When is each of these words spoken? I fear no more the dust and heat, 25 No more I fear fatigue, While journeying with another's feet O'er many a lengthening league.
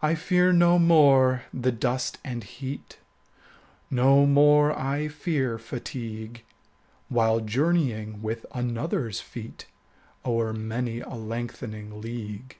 I 0.00 0.14
fear 0.14 0.50
no 0.50 0.78
more 0.78 1.42
the 1.52 1.70
dust 1.70 2.16
and 2.24 2.42
heat, 2.42 2.96
25 3.90 3.94
No 3.94 4.24
more 4.24 4.72
I 4.72 5.08
fear 5.08 5.58
fatigue, 5.58 6.42
While 7.10 7.40
journeying 7.40 8.22
with 8.22 8.46
another's 8.52 9.20
feet 9.20 9.66
O'er 10.24 10.54
many 10.54 11.00
a 11.00 11.10
lengthening 11.16 12.00
league. 12.00 12.56